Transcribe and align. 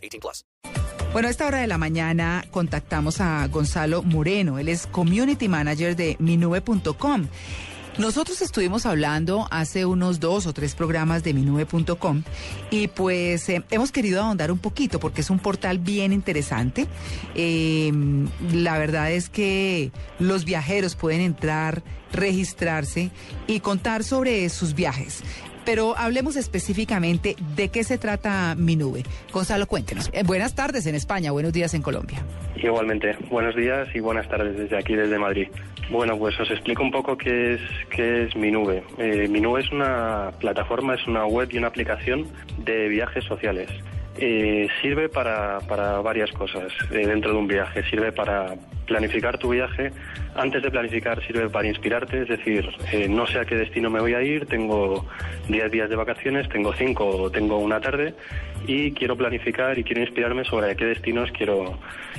18 0.00 0.20
plus. 0.20 0.44
Bueno, 1.12 1.26
a 1.26 1.30
esta 1.32 1.46
hora 1.46 1.58
de 1.58 1.66
la 1.66 1.76
mañana 1.76 2.44
contactamos 2.52 3.20
a 3.20 3.46
Gonzalo 3.48 4.02
Moreno. 4.04 4.60
Él 4.60 4.68
es 4.68 4.86
Community 4.86 5.48
Manager 5.48 5.96
de 5.96 6.16
minube.com. 6.20 7.26
Nosotros 7.98 8.40
estuvimos 8.40 8.86
hablando 8.86 9.48
hace 9.50 9.84
unos 9.84 10.20
dos 10.20 10.46
o 10.46 10.52
tres 10.54 10.74
programas 10.74 11.22
de 11.24 11.34
minube.com 11.34 12.22
y 12.70 12.88
pues 12.88 13.48
eh, 13.48 13.62
hemos 13.70 13.90
querido 13.90 14.22
ahondar 14.22 14.52
un 14.52 14.58
poquito 14.58 15.00
porque 15.00 15.20
es 15.20 15.30
un 15.30 15.38
portal 15.40 15.78
bien 15.78 16.12
interesante. 16.12 16.86
Eh, 17.34 17.92
la 18.52 18.78
verdad 18.78 19.10
es 19.10 19.28
que 19.28 19.90
los 20.18 20.44
viajeros 20.44 20.94
pueden 20.94 21.20
entrar, 21.20 21.82
registrarse 22.12 23.10
y 23.48 23.60
contar 23.60 24.04
sobre 24.04 24.48
sus 24.48 24.74
viajes. 24.74 25.22
Pero 25.70 25.96
hablemos 25.96 26.34
específicamente 26.34 27.36
de 27.54 27.68
qué 27.68 27.84
se 27.84 27.96
trata 27.96 28.56
mi 28.56 28.74
nube. 28.74 29.04
Gonzalo, 29.32 29.68
cuéntenos. 29.68 30.10
Eh, 30.12 30.24
buenas 30.24 30.56
tardes 30.56 30.84
en 30.86 30.96
España, 30.96 31.30
buenos 31.30 31.52
días 31.52 31.74
en 31.74 31.82
Colombia. 31.82 32.24
Igualmente, 32.56 33.16
buenos 33.30 33.54
días 33.54 33.86
y 33.94 34.00
buenas 34.00 34.28
tardes 34.28 34.58
desde 34.58 34.76
aquí, 34.76 34.96
desde 34.96 35.16
Madrid. 35.16 35.46
Bueno, 35.88 36.18
pues 36.18 36.40
os 36.40 36.50
explico 36.50 36.82
un 36.82 36.90
poco 36.90 37.16
qué 37.16 37.54
es, 37.54 37.60
qué 37.88 38.24
es 38.24 38.34
mi 38.34 38.50
nube. 38.50 38.82
Eh, 38.98 39.30
es 39.60 39.70
una 39.70 40.32
plataforma, 40.40 40.94
es 40.94 41.06
una 41.06 41.24
web 41.26 41.48
y 41.52 41.58
una 41.58 41.68
aplicación 41.68 42.26
de 42.64 42.88
viajes 42.88 43.22
sociales. 43.26 43.70
Eh, 44.18 44.68
sirve 44.82 45.08
para, 45.08 45.60
para, 45.60 46.00
varias 46.00 46.30
cosas 46.32 46.72
eh, 46.90 47.06
dentro 47.06 47.32
de 47.32 47.38
un 47.38 47.46
viaje. 47.46 47.82
Sirve 47.88 48.12
para 48.12 48.54
planificar 48.86 49.38
tu 49.38 49.50
viaje. 49.50 49.92
Antes 50.34 50.62
de 50.62 50.70
planificar 50.70 51.24
sirve 51.24 51.48
para 51.48 51.68
inspirarte, 51.68 52.22
es 52.22 52.28
decir, 52.28 52.68
eh, 52.92 53.08
no 53.08 53.26
sé 53.26 53.38
a 53.38 53.44
qué 53.44 53.54
destino 53.54 53.88
me 53.88 54.00
voy 54.00 54.14
a 54.14 54.22
ir, 54.22 54.46
tengo 54.46 55.06
10 55.48 55.70
días 55.70 55.88
de 55.88 55.96
vacaciones, 55.96 56.48
tengo 56.48 56.72
5 56.72 57.06
o 57.06 57.30
tengo 57.30 57.58
una 57.58 57.80
tarde 57.80 58.14
y 58.66 58.92
quiero 58.92 59.16
planificar 59.16 59.78
y 59.78 59.84
quiero 59.84 60.00
inspirarme 60.00 60.44
sobre 60.44 60.72
a 60.72 60.74
qué 60.74 60.86
destinos 60.86 61.30
quiero, 61.32 61.78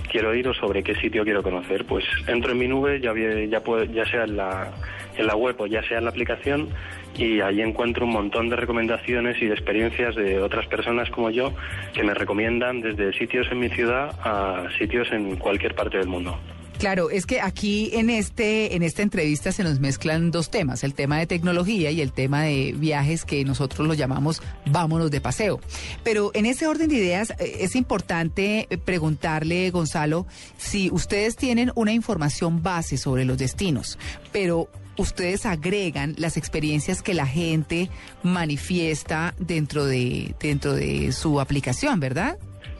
quiero 0.09 0.33
ir 0.33 0.47
o 0.47 0.53
sobre 0.53 0.83
qué 0.83 0.95
sitio 0.95 1.23
quiero 1.23 1.43
conocer. 1.43 1.85
Pues 1.85 2.05
entro 2.27 2.53
en 2.53 2.57
mi 2.57 2.67
nube, 2.67 3.01
ya, 3.01 3.13
ya, 3.13 3.61
ya 3.93 4.05
sea 4.05 4.23
en 4.23 4.37
la, 4.37 4.71
en 5.17 5.27
la 5.27 5.35
web 5.35 5.55
o 5.59 5.67
ya 5.67 5.83
sea 5.83 5.97
en 5.97 6.05
la 6.05 6.09
aplicación 6.09 6.69
y 7.17 7.41
ahí 7.41 7.61
encuentro 7.61 8.05
un 8.05 8.13
montón 8.13 8.49
de 8.49 8.55
recomendaciones 8.55 9.41
y 9.41 9.47
de 9.47 9.53
experiencias 9.53 10.15
de 10.15 10.39
otras 10.39 10.65
personas 10.67 11.09
como 11.09 11.29
yo 11.29 11.53
que 11.93 12.03
me 12.03 12.13
recomiendan 12.13 12.81
desde 12.81 13.13
sitios 13.13 13.47
en 13.51 13.59
mi 13.59 13.69
ciudad 13.69 14.15
a 14.23 14.67
sitios 14.77 15.11
en 15.11 15.35
cualquier 15.35 15.75
parte 15.75 15.97
del 15.97 16.07
mundo. 16.07 16.37
Claro, 16.81 17.11
es 17.11 17.27
que 17.27 17.41
aquí 17.41 17.91
en 17.93 18.09
este 18.09 18.75
en 18.75 18.81
esta 18.81 19.03
entrevista 19.03 19.51
se 19.51 19.63
nos 19.63 19.79
mezclan 19.79 20.31
dos 20.31 20.49
temas, 20.49 20.83
el 20.83 20.95
tema 20.95 21.19
de 21.19 21.27
tecnología 21.27 21.91
y 21.91 22.01
el 22.01 22.11
tema 22.11 22.41
de 22.41 22.73
viajes 22.75 23.23
que 23.23 23.45
nosotros 23.45 23.87
lo 23.87 23.93
llamamos 23.93 24.41
vámonos 24.65 25.11
de 25.11 25.21
paseo. 25.21 25.59
Pero 26.03 26.31
en 26.33 26.47
ese 26.47 26.65
orden 26.65 26.89
de 26.89 26.95
ideas 26.95 27.35
eh, 27.37 27.57
es 27.59 27.75
importante 27.75 28.67
preguntarle, 28.83 29.69
Gonzalo, 29.69 30.25
si 30.57 30.89
ustedes 30.89 31.35
tienen 31.35 31.71
una 31.75 31.93
información 31.93 32.63
base 32.63 32.97
sobre 32.97 33.25
los 33.25 33.37
destinos, 33.37 33.99
pero 34.31 34.67
ustedes 34.97 35.45
agregan 35.45 36.15
las 36.17 36.37
experiencias 36.37 37.01
que 37.01 37.13
la 37.13 37.25
gente 37.25 37.89
manifiesta 38.23 39.33
dentro 39.39 39.85
de, 39.85 40.35
dentro 40.39 40.73
de 40.73 41.11
su 41.11 41.39
aplicación, 41.39 41.99
¿verdad? 41.99 42.37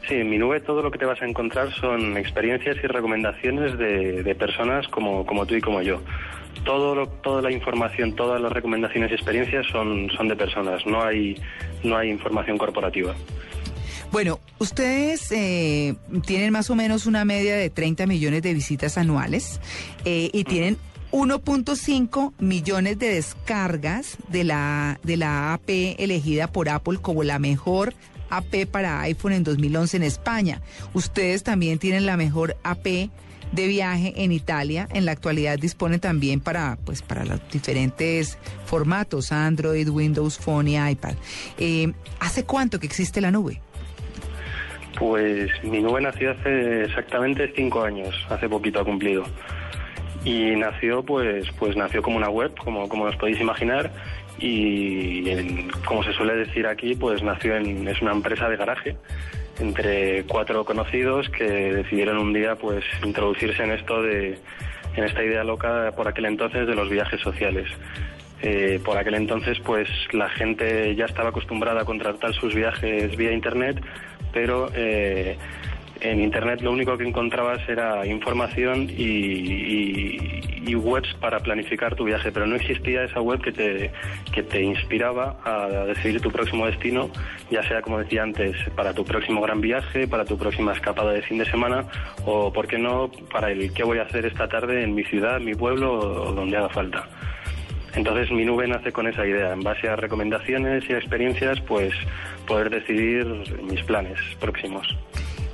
Sí, 0.08 0.16
en 0.16 0.30
mi 0.30 0.38
nube 0.38 0.60
todo 0.62 0.82
lo 0.82 0.90
que 0.90 0.98
te 0.98 1.06
vas 1.06 1.22
a 1.22 1.26
encontrar 1.26 1.72
son 1.76 2.18
experiencias 2.18 2.78
y 2.84 2.88
recomendaciones 2.88 3.78
de, 3.78 4.36
personas 4.38 4.88
como, 4.88 5.26
como 5.26 5.46
tú 5.46 5.56
y 5.56 5.62
como 5.62 5.82
yo. 5.82 6.02
Todo 6.66 7.08
toda 7.08 7.42
la 7.42 7.52
información, 7.52 8.16
todas 8.16 8.42
las 8.42 8.52
recomendaciones 8.52 9.12
y 9.12 9.14
experiencias 9.14 9.66
son, 9.68 10.10
son 10.10 10.28
de 10.28 10.36
personas, 10.36 10.86
no 10.86 11.04
hay, 11.04 11.36
no 11.84 11.98
hay 11.98 12.10
información 12.10 12.58
corporativa. 12.58 13.16
Bueno, 14.12 14.40
ustedes 14.60 15.32
eh, 15.32 15.96
tienen 16.26 16.52
más 16.52 16.70
o 16.70 16.76
menos 16.76 17.06
una 17.06 17.24
media 17.24 17.56
de 17.56 17.70
30 17.70 18.08
millones 18.08 18.42
de 18.42 18.54
visitas 18.54 18.98
anuales 18.98 19.62
eh, 20.04 20.30
y 20.34 20.44
tienen 20.44 20.78
1.5 21.12 22.34
millones 22.40 22.98
de 22.98 23.16
descargas 23.16 24.18
de 24.30 24.44
la, 24.44 25.00
de 25.04 25.18
la 25.18 25.54
AP 25.54 25.70
elegida 26.00 26.48
por 26.48 26.70
Apple 26.70 27.00
como 27.02 27.24
la 27.24 27.38
mejor 27.38 27.94
AP 28.30 28.66
para 28.72 29.02
iPhone 29.02 29.34
en 29.34 29.44
2011 29.44 29.98
en 29.98 30.04
España. 30.04 30.62
Ustedes 30.94 31.44
también 31.44 31.80
tienen 31.80 32.06
la 32.06 32.16
mejor 32.16 32.56
AP 32.64 33.10
de 33.52 33.68
viaje 33.68 34.14
en 34.24 34.32
Italia. 34.32 34.88
En 34.94 35.06
la 35.06 35.12
actualidad 35.12 35.60
dispone 35.60 36.00
también 36.00 36.40
para, 36.40 36.78
pues, 36.86 37.02
para 37.02 37.26
los 37.26 37.42
diferentes 37.52 38.38
formatos, 38.66 39.34
Android, 39.34 39.90
Windows 39.90 40.38
Phone 40.38 40.70
y 40.70 40.92
iPad. 40.92 41.16
Eh, 41.58 41.92
¿Hace 42.20 42.46
cuánto 42.46 42.80
que 42.80 42.88
existe 42.88 43.20
la 43.20 43.32
nube? 43.32 43.62
Pues 44.98 45.52
mi 45.64 45.82
nube 45.82 46.02
nació 46.02 46.32
hace 46.32 46.86
exactamente 46.86 47.52
cinco 47.56 47.84
años, 47.84 48.16
hace 48.30 48.48
poquito 48.48 48.80
ha 48.80 48.86
cumplido 48.86 49.26
y 50.24 50.56
nació 50.56 51.04
pues 51.04 51.48
pues 51.58 51.76
nació 51.76 52.02
como 52.02 52.18
una 52.18 52.30
web 52.30 52.54
como 52.58 52.88
como 52.88 53.06
os 53.06 53.16
podéis 53.16 53.40
imaginar 53.40 53.92
y 54.40 55.68
como 55.86 56.04
se 56.04 56.14
suele 56.14 56.36
decir 56.36 56.68
aquí 56.68 56.96
pues 56.96 57.24
nació 57.24 57.56
en 57.56 57.88
es 57.88 58.02
una 58.02 58.12
empresa 58.12 58.50
de 58.50 58.58
garaje 58.58 58.98
entre 59.60 60.24
cuatro 60.24 60.66
conocidos 60.66 61.30
que 61.30 61.46
decidieron 61.46 62.18
un 62.18 62.34
día 62.34 62.56
pues 62.56 62.84
introducirse 63.04 63.64
en 63.64 63.72
esto 63.72 64.02
de 64.02 64.40
en 64.96 65.04
esta 65.04 65.24
idea 65.24 65.44
loca 65.44 65.94
por 65.96 66.08
aquel 66.08 66.26
entonces 66.26 66.68
de 66.68 66.76
los 66.76 66.90
viajes 66.90 67.22
sociales. 67.22 67.70
Eh, 68.44 68.80
por 68.84 68.98
aquel 68.98 69.14
entonces 69.14 69.60
pues 69.60 69.88
la 70.14 70.28
gente 70.30 70.96
ya 70.96 71.06
estaba 71.06 71.30
acostumbrada 71.30 71.82
a 71.82 71.86
contratar 71.86 72.34
sus 72.34 72.56
viajes 72.56 73.16
vía 73.16 73.32
internet 73.32 73.80
pero 74.34 74.72
eh, 74.74 75.38
en 76.02 76.22
Internet 76.22 76.62
lo 76.62 76.72
único 76.72 76.98
que 76.98 77.08
encontrabas 77.08 77.68
era 77.70 78.06
información 78.06 78.90
y, 78.90 80.40
webs 80.74 81.14
para 81.20 81.40
planificar 81.40 81.96
tu 81.96 82.06
viaje, 82.06 82.32
pero 82.32 82.48
no 82.48 82.56
existía 82.56 83.04
esa 83.04 83.20
web 83.20 83.42
que 83.42 83.52
te, 83.52 83.92
que 84.32 84.42
te 84.42 84.62
inspiraba 84.62 85.38
a 85.44 85.68
decidir 85.86 86.22
tu 86.22 86.32
próximo 86.32 86.66
destino, 86.66 87.10
ya 87.52 87.62
sea, 87.64 87.82
como 87.82 88.00
decía 88.00 88.24
antes, 88.24 88.56
para 88.74 88.94
tu 88.94 89.04
próximo 89.04 89.42
gran 89.42 89.60
viaje, 89.60 90.08
para 90.08 90.24
tu 90.24 90.38
próxima 90.38 90.72
escapada 90.72 91.12
de 91.12 91.22
fin 91.24 91.38
de 91.40 91.46
semana 91.46 91.86
o, 92.26 92.54
¿por 92.54 92.68
qué 92.68 92.78
no?, 92.78 93.12
para 93.32 93.52
el 93.52 93.74
qué 93.74 93.84
voy 93.84 93.98
a 94.00 94.04
hacer 94.04 94.26
esta 94.26 94.48
tarde 94.48 94.82
en 94.82 94.96
mi 94.96 95.04
ciudad, 95.04 95.42
mi 95.42 95.54
pueblo 95.54 95.94
o 95.94 96.32
donde 96.32 96.56
haga 96.56 96.70
falta. 96.70 97.06
Entonces 97.94 98.32
mi 98.32 98.46
nube 98.46 98.68
nace 98.68 98.94
con 98.94 99.08
esa 99.08 99.28
idea, 99.28 99.52
en 99.52 99.60
base 99.60 99.90
a 99.90 99.98
recomendaciones 99.98 100.90
y 100.90 100.94
experiencias, 100.94 101.60
pues 101.62 101.94
poder 102.48 102.70
decidir 102.70 103.26
mis 103.64 103.84
planes 103.84 104.18
próximos. 104.40 104.88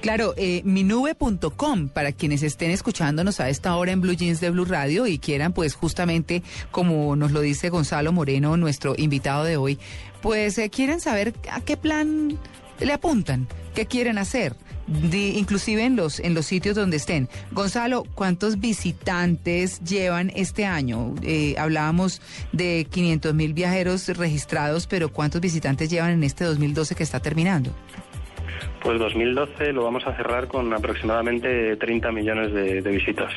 Claro, 0.02 0.35
eh, 0.38 0.62
minube.com 0.63 1.90
para 1.90 2.12
quienes 2.12 2.44
estén 2.44 2.72
escuchándonos 2.72 3.40
a 3.40 3.50
esta 3.50 3.75
hora 3.75 3.91
en 3.91 4.02
Blue 4.02 4.13
Jeans 4.13 4.40
de 4.40 4.52
Blue 4.52 4.66
Radio 4.66 5.08
y 5.08 5.18
quieran 5.18 5.53
pues 5.53 5.74
justamente 5.74 6.44
como 6.72 7.16
nos 7.16 7.31
lo 7.31 7.41
dice 7.41 7.69
Gonzalo 7.69 8.12
Moreno, 8.12 8.57
nuestro 8.57 8.94
invitado 8.97 9.44
de 9.44 9.57
hoy, 9.57 9.80
pues 10.22 10.57
eh, 10.59 10.69
quieren 10.69 11.00
saber 11.00 11.34
a 11.52 11.62
qué 11.62 11.78
plan 11.78 12.38
le 12.80 12.94
apuntan, 12.94 13.47
qué 13.74 13.86
quieren 13.86 14.18
hacer. 14.18 14.56
inclusive 14.88 15.83
en 15.83 15.95
los 15.95 16.19
en 16.19 16.33
los 16.33 16.45
sitios 16.45 16.75
donde 16.75 16.98
estén. 16.98 17.27
Gonzalo, 17.51 18.04
¿cuántos 18.16 18.60
visitantes 18.60 19.81
llevan 19.81 20.31
este 20.36 20.66
año? 20.66 21.16
Eh, 21.24 21.56
hablábamos 21.57 22.21
de 22.54 22.88
500 22.89 23.33
mil 23.33 23.54
viajeros 23.54 24.07
registrados, 24.10 24.88
pero 24.88 25.12
¿cuántos 25.12 25.42
visitantes 25.42 25.89
llevan 25.89 26.12
en 26.12 26.24
este 26.24 26.45
2012 26.45 26.95
que 26.95 27.04
está 27.04 27.19
terminando? 27.19 27.74
Pues 28.81 29.00
2012 29.00 29.74
lo 29.74 29.83
vamos 29.83 30.06
a 30.07 30.15
cerrar 30.15 30.48
con 30.48 30.74
aproximadamente 30.74 31.75
30 31.75 32.12
millones 32.12 32.54
de, 32.54 32.81
visitas, 32.81 33.33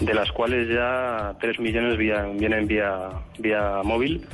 de 0.00 0.14
las 0.14 0.32
cuales 0.32 0.68
ya 0.68 1.34
3 1.40 1.60
millones 1.60 1.98
vienen 1.98 2.66
vía, 2.66 3.10
vía 3.38 3.80
móvil. 3.84 4.26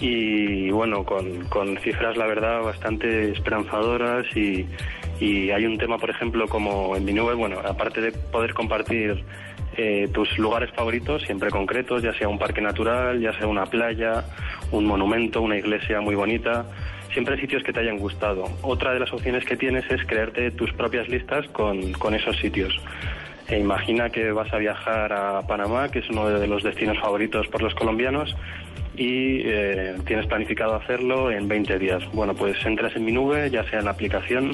Y 0.00 0.70
bueno, 0.70 1.04
con, 1.04 1.76
cifras 1.82 2.16
la 2.16 2.26
verdad 2.26 2.62
bastante 2.62 3.32
esperanzadoras 3.32 4.24
y, 4.34 4.66
hay 5.20 5.66
un 5.66 5.76
tema, 5.76 5.98
por 5.98 6.08
ejemplo, 6.08 6.48
como 6.48 6.96
en 6.96 7.04
mi 7.04 7.12
nube, 7.12 7.34
bueno, 7.34 7.58
aparte 7.62 8.00
de 8.00 8.10
poder 8.10 8.54
compartir 8.54 9.22
eh, 9.76 10.08
tus 10.14 10.38
lugares 10.38 10.70
favoritos, 10.70 11.22
siempre 11.22 11.50
concretos, 11.50 12.02
ya 12.02 12.14
sea 12.14 12.26
un 12.28 12.38
parque 12.38 12.62
natural, 12.62 13.20
ya 13.20 13.36
sea 13.36 13.46
una 13.46 13.66
playa, 13.66 14.24
un 14.72 14.86
monumento, 14.86 15.42
una 15.42 15.58
iglesia 15.58 16.00
muy 16.00 16.14
bonita, 16.14 16.64
siempre 17.12 17.40
sitios 17.40 17.62
que 17.62 17.72
te 17.72 17.80
hayan 17.80 17.98
gustado. 17.98 18.44
Otra 18.62 18.92
de 18.92 19.00
las 19.00 19.12
opciones 19.12 19.44
que 19.44 19.56
tienes 19.56 19.90
es 19.90 20.04
crearte 20.04 20.50
tus 20.50 20.72
propias 20.72 21.08
listas 21.08 21.46
con, 21.48 21.92
con 21.92 22.14
esos 22.14 22.36
sitios. 22.38 22.78
E 23.48 23.58
imagina 23.58 24.10
que 24.10 24.30
vas 24.30 24.52
a 24.52 24.58
viajar 24.58 25.12
a 25.12 25.42
Panamá, 25.46 25.88
que 25.88 25.98
es 25.98 26.08
uno 26.08 26.28
de 26.28 26.46
los 26.46 26.62
destinos 26.62 26.98
favoritos 26.98 27.48
por 27.48 27.62
los 27.62 27.74
colombianos, 27.74 28.36
y 28.96 29.40
eh, 29.44 29.96
tienes 30.06 30.26
planificado 30.26 30.74
hacerlo 30.74 31.30
en 31.32 31.48
20 31.48 31.78
días. 31.78 32.02
Bueno, 32.12 32.34
pues 32.34 32.64
entras 32.64 32.94
en 32.94 33.04
mi 33.04 33.12
nube, 33.12 33.50
ya 33.50 33.64
sea 33.68 33.80
en 33.80 33.86
la 33.86 33.92
aplicación 33.92 34.52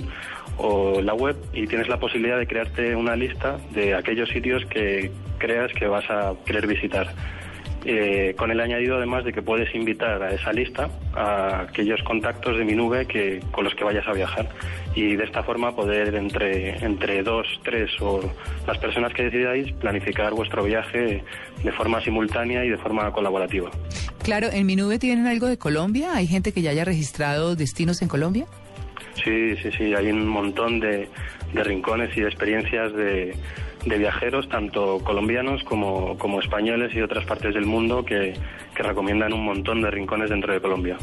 o 0.56 1.00
la 1.02 1.12
web, 1.12 1.36
y 1.52 1.66
tienes 1.66 1.88
la 1.88 1.98
posibilidad 1.98 2.38
de 2.38 2.46
crearte 2.46 2.96
una 2.96 3.16
lista 3.16 3.58
de 3.72 3.94
aquellos 3.94 4.30
sitios 4.30 4.64
que 4.66 5.10
creas 5.38 5.72
que 5.72 5.86
vas 5.86 6.08
a 6.08 6.32
querer 6.46 6.66
visitar. 6.66 7.08
Eh, 7.88 8.34
con 8.36 8.50
el 8.50 8.58
añadido 8.58 8.96
además 8.96 9.24
de 9.24 9.32
que 9.32 9.42
puedes 9.42 9.72
invitar 9.72 10.20
a 10.20 10.32
esa 10.32 10.52
lista 10.52 10.88
a 11.14 11.60
aquellos 11.60 12.02
contactos 12.02 12.58
de 12.58 12.64
mi 12.64 12.74
nube 12.74 13.06
que, 13.06 13.40
con 13.52 13.62
los 13.62 13.76
que 13.76 13.84
vayas 13.84 14.04
a 14.08 14.12
viajar 14.12 14.48
y 14.96 15.14
de 15.14 15.22
esta 15.22 15.44
forma 15.44 15.70
poder 15.76 16.12
entre, 16.16 16.84
entre 16.84 17.22
dos, 17.22 17.46
tres 17.62 17.92
o 18.00 18.20
las 18.66 18.76
personas 18.78 19.12
que 19.14 19.22
decidáis 19.22 19.72
planificar 19.74 20.34
vuestro 20.34 20.64
viaje 20.64 21.22
de 21.62 21.72
forma 21.72 22.00
simultánea 22.00 22.64
y 22.64 22.70
de 22.70 22.76
forma 22.76 23.12
colaborativa. 23.12 23.70
Claro, 24.24 24.48
en 24.52 24.66
mi 24.66 24.74
nube 24.74 24.98
tienen 24.98 25.28
algo 25.28 25.46
de 25.46 25.56
Colombia. 25.56 26.16
¿Hay 26.16 26.26
gente 26.26 26.50
que 26.50 26.62
ya 26.62 26.72
haya 26.72 26.84
registrado 26.84 27.54
destinos 27.54 28.02
en 28.02 28.08
Colombia? 28.08 28.46
Sí, 29.22 29.56
sí, 29.58 29.70
sí, 29.70 29.94
hay 29.94 30.10
un 30.10 30.26
montón 30.26 30.80
de, 30.80 31.08
de 31.52 31.62
rincones 31.62 32.16
y 32.16 32.22
de 32.22 32.26
experiencias 32.26 32.92
de, 32.94 33.36
de 33.86 33.98
viajeros, 33.98 34.48
tanto 34.48 34.98
colombianos 35.04 35.62
como, 35.64 36.18
como 36.18 36.40
españoles 36.40 36.92
y 36.92 36.96
de 36.96 37.04
otras 37.04 37.24
partes 37.24 37.54
del 37.54 37.64
mundo, 37.66 38.04
que, 38.04 38.34
que 38.74 38.82
recomiendan 38.82 39.32
un 39.32 39.44
montón 39.44 39.80
de 39.80 39.90
rincones 39.90 40.28
dentro 40.30 40.52
de 40.52 40.60
Colombia. 40.60 40.96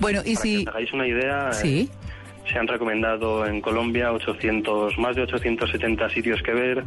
Bueno, 0.00 0.20
y 0.24 0.34
Para 0.34 0.42
si... 0.42 0.54
que 0.64 0.70
os 0.70 0.74
hagáis 0.74 0.92
una 0.92 1.06
idea, 1.06 1.52
Sí. 1.52 1.88
eh, 1.92 2.48
se 2.50 2.58
han 2.58 2.66
recomendado 2.66 3.46
en 3.46 3.60
Colombia 3.60 4.12
800, 4.12 4.98
más 4.98 5.16
de 5.16 5.22
870 5.22 6.08
sitios 6.10 6.42
que 6.42 6.52
ver, 6.52 6.84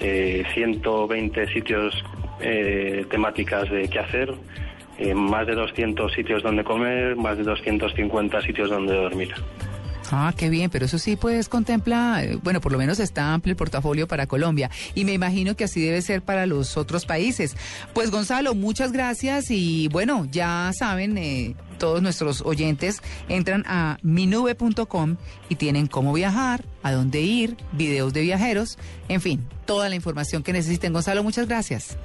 eh, 0.00 0.44
120 0.54 1.46
sitios 1.52 2.04
eh, 2.40 3.04
temáticas 3.10 3.70
de 3.70 3.88
qué 3.88 3.98
hacer, 3.98 4.32
eh, 4.98 5.14
más 5.14 5.46
de 5.46 5.54
200 5.54 6.12
sitios 6.12 6.42
donde 6.42 6.64
comer, 6.64 7.16
más 7.16 7.36
de 7.38 7.44
250 7.44 8.42
sitios 8.42 8.68
donde 8.70 8.94
dormir. 8.94 9.32
Ah, 10.14 10.34
qué 10.36 10.50
bien, 10.50 10.68
pero 10.68 10.84
eso 10.84 10.98
sí, 10.98 11.16
pues 11.16 11.48
contempla, 11.48 12.22
eh, 12.22 12.38
bueno, 12.42 12.60
por 12.60 12.70
lo 12.70 12.76
menos 12.76 13.00
está 13.00 13.32
amplio 13.32 13.52
el 13.52 13.56
portafolio 13.56 14.06
para 14.06 14.26
Colombia 14.26 14.70
y 14.94 15.06
me 15.06 15.14
imagino 15.14 15.56
que 15.56 15.64
así 15.64 15.82
debe 15.82 16.02
ser 16.02 16.20
para 16.20 16.44
los 16.44 16.76
otros 16.76 17.06
países. 17.06 17.56
Pues 17.94 18.10
Gonzalo, 18.10 18.54
muchas 18.54 18.92
gracias 18.92 19.50
y 19.50 19.88
bueno, 19.88 20.28
ya 20.30 20.70
saben, 20.78 21.16
eh, 21.16 21.56
todos 21.78 22.02
nuestros 22.02 22.42
oyentes 22.42 23.00
entran 23.30 23.64
a 23.66 23.96
minube.com 24.02 25.16
y 25.48 25.56
tienen 25.56 25.86
cómo 25.86 26.12
viajar, 26.12 26.66
a 26.82 26.92
dónde 26.92 27.22
ir, 27.22 27.56
videos 27.72 28.12
de 28.12 28.20
viajeros, 28.20 28.78
en 29.08 29.22
fin, 29.22 29.48
toda 29.64 29.88
la 29.88 29.94
información 29.94 30.42
que 30.42 30.52
necesiten. 30.52 30.92
Gonzalo, 30.92 31.22
muchas 31.22 31.48
gracias. 31.48 31.96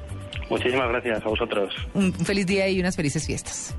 Muchísimas 0.49 0.87
gracias 0.87 1.25
a 1.25 1.27
vosotros. 1.27 1.73
Un 1.93 2.13
feliz 2.13 2.45
día 2.45 2.69
y 2.69 2.79
unas 2.79 2.95
felices 2.95 3.25
fiestas. 3.25 3.75